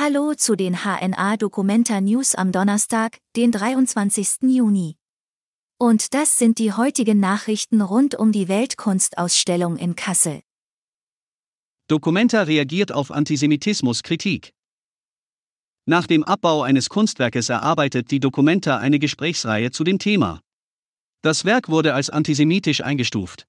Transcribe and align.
Hallo 0.00 0.34
zu 0.34 0.54
den 0.54 0.84
HNA 0.84 1.38
Documenta 1.38 2.00
News 2.00 2.36
am 2.36 2.52
Donnerstag, 2.52 3.18
den 3.34 3.50
23. 3.50 4.42
Juni. 4.42 4.94
Und 5.76 6.14
das 6.14 6.38
sind 6.38 6.60
die 6.60 6.72
heutigen 6.72 7.18
Nachrichten 7.18 7.80
rund 7.80 8.14
um 8.14 8.30
die 8.30 8.46
Weltkunstausstellung 8.46 9.76
in 9.76 9.96
Kassel. 9.96 10.42
Documenta 11.88 12.42
reagiert 12.42 12.92
auf 12.92 13.10
Antisemitismus-Kritik. 13.10 14.52
Nach 15.84 16.06
dem 16.06 16.22
Abbau 16.22 16.62
eines 16.62 16.88
Kunstwerkes 16.90 17.48
erarbeitet 17.48 18.12
die 18.12 18.20
Documenta 18.20 18.76
eine 18.76 19.00
Gesprächsreihe 19.00 19.72
zu 19.72 19.82
dem 19.82 19.98
Thema. 19.98 20.40
Das 21.22 21.44
Werk 21.44 21.68
wurde 21.68 21.94
als 21.94 22.08
antisemitisch 22.08 22.84
eingestuft. 22.84 23.48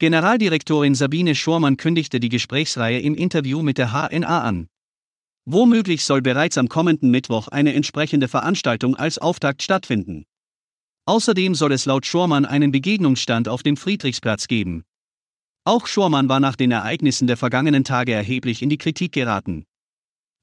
Generaldirektorin 0.00 0.94
Sabine 0.94 1.34
Schormann 1.34 1.78
kündigte 1.78 2.20
die 2.20 2.28
Gesprächsreihe 2.28 3.00
im 3.00 3.14
Interview 3.14 3.62
mit 3.62 3.78
der 3.78 3.92
HNA 3.92 4.42
an. 4.42 4.68
Womöglich 5.44 6.04
soll 6.04 6.22
bereits 6.22 6.56
am 6.56 6.68
kommenden 6.68 7.10
Mittwoch 7.10 7.48
eine 7.48 7.74
entsprechende 7.74 8.28
Veranstaltung 8.28 8.94
als 8.94 9.18
Auftakt 9.18 9.62
stattfinden. 9.62 10.24
Außerdem 11.04 11.54
soll 11.56 11.72
es 11.72 11.84
laut 11.84 12.06
Schormann 12.06 12.44
einen 12.44 12.70
Begegnungsstand 12.70 13.48
auf 13.48 13.64
dem 13.64 13.76
Friedrichsplatz 13.76 14.46
geben. 14.46 14.84
Auch 15.64 15.86
Schormann 15.86 16.28
war 16.28 16.38
nach 16.38 16.54
den 16.54 16.70
Ereignissen 16.70 17.26
der 17.26 17.36
vergangenen 17.36 17.82
Tage 17.84 18.12
erheblich 18.12 18.62
in 18.62 18.68
die 18.68 18.78
Kritik 18.78 19.12
geraten. 19.12 19.64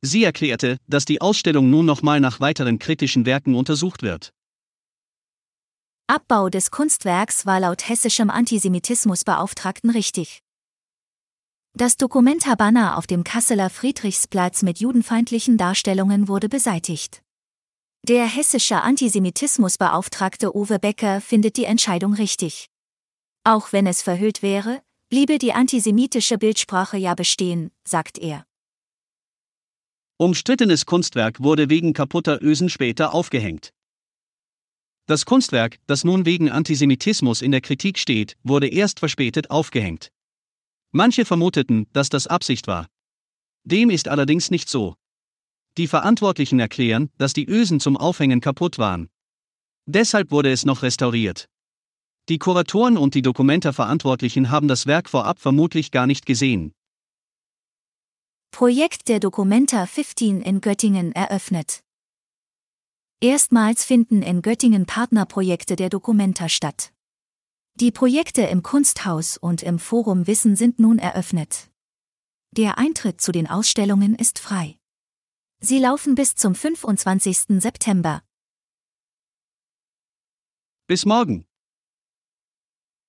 Sie 0.02 0.24
erklärte, 0.24 0.78
dass 0.88 1.06
die 1.06 1.22
Ausstellung 1.22 1.70
nun 1.70 1.86
nochmal 1.86 2.20
nach 2.20 2.40
weiteren 2.40 2.80
kritischen 2.80 3.26
Werken 3.26 3.56
untersucht 3.56 4.02
wird. 4.02 4.32
Abbau 6.08 6.50
des 6.50 6.72
Kunstwerks 6.72 7.46
war 7.46 7.60
laut 7.60 7.88
hessischem 7.88 8.30
Antisemitismusbeauftragten 8.30 9.92
richtig. 9.92 10.42
Das 11.74 11.98
Dokumenta-Banner 11.98 12.98
auf 12.98 13.08
dem 13.08 13.24
Kasseler 13.24 13.70
Friedrichsplatz 13.70 14.64
mit 14.64 14.80
judenfeindlichen 14.80 15.58
Darstellungen 15.58 16.28
wurde 16.28 16.50
beseitigt. 16.50 17.22
Der 18.08 18.26
hessische 18.26 18.82
Antisemitismusbeauftragte 18.82 20.56
Uwe 20.56 20.80
Becker 20.80 21.22
findet 21.22 21.58
die 21.58 21.66
Entscheidung 21.66 22.14
richtig. 22.14 22.68
Auch 23.44 23.72
wenn 23.72 23.88
es 23.88 24.02
verhüllt 24.02 24.42
wäre, 24.42 24.82
bliebe 25.10 25.38
die 25.38 25.54
antisemitische 25.54 26.38
Bildsprache 26.38 26.98
ja 26.98 27.14
bestehen, 27.14 27.72
sagt 27.84 28.18
er. 28.18 28.46
Umstrittenes 30.18 30.86
Kunstwerk 30.86 31.42
wurde 31.42 31.70
wegen 31.70 31.94
kaputter 31.94 32.42
Ösen 32.42 32.70
später 32.70 33.14
aufgehängt. 33.14 33.72
Das 35.06 35.26
Kunstwerk, 35.26 35.78
das 35.88 36.04
nun 36.04 36.26
wegen 36.26 36.52
Antisemitismus 36.52 37.42
in 37.42 37.52
der 37.52 37.62
Kritik 37.62 37.98
steht, 37.98 38.38
wurde 38.44 38.68
erst 38.68 39.00
verspätet 39.00 39.50
aufgehängt. 39.50 40.12
Manche 40.92 41.26
vermuteten, 41.26 41.88
dass 41.94 42.10
das 42.10 42.28
Absicht 42.28 42.68
war. 42.68 42.88
Dem 43.64 43.90
ist 43.90 44.08
allerdings 44.08 44.50
nicht 44.50 44.70
so. 44.70 44.96
Die 45.78 45.88
Verantwortlichen 45.88 46.60
erklären, 46.60 47.10
dass 47.18 47.34
die 47.34 47.48
Ösen 47.48 47.80
zum 47.80 47.96
Aufhängen 47.96 48.42
kaputt 48.42 48.80
waren. 48.80 49.10
Deshalb 49.86 50.32
wurde 50.32 50.52
es 50.52 50.66
noch 50.66 50.82
restauriert. 50.82 51.48
Die 52.28 52.38
Kuratoren 52.38 52.98
und 52.98 53.16
die 53.16 53.22
Dokumenta-Verantwortlichen 53.22 54.52
haben 54.52 54.68
das 54.68 54.86
Werk 54.86 55.10
vorab 55.10 55.40
vermutlich 55.40 55.92
gar 55.92 56.06
nicht 56.06 56.26
gesehen. 56.26 56.74
Projekt 58.52 59.08
der 59.08 59.20
Documenta 59.20 59.86
15 59.86 60.42
in 60.42 60.62
Göttingen 60.62 61.12
eröffnet. 61.12 61.82
Erstmals 63.22 63.84
finden 63.84 64.22
in 64.22 64.42
Göttingen 64.42 64.86
Partnerprojekte 64.86 65.76
der 65.76 65.90
Documenta 65.90 66.50
statt. 66.50 66.92
Die 67.80 67.92
Projekte 67.92 68.42
im 68.42 68.62
Kunsthaus 68.62 69.38
und 69.38 69.64
im 69.64 69.80
Forum 69.80 70.28
Wissen 70.28 70.58
sind 70.58 70.80
nun 70.80 71.00
eröffnet. 71.00 71.72
Der 72.52 72.78
Eintritt 72.78 73.22
zu 73.22 73.32
den 73.32 73.48
Ausstellungen 73.48 74.16
ist 74.16 74.38
frei. 74.38 74.78
Sie 75.62 75.80
laufen 75.80 76.14
bis 76.14 76.36
zum 76.36 76.56
25. 76.56 77.62
September. 77.62 78.22
Bis 80.88 81.06
morgen. 81.06 81.46